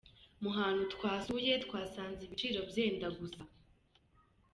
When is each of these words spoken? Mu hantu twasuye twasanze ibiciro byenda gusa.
Mu 0.41 0.49
hantu 0.57 0.83
twasuye 0.93 1.53
twasanze 1.65 2.21
ibiciro 2.23 2.59
byenda 2.69 3.07
gusa. 3.17 3.41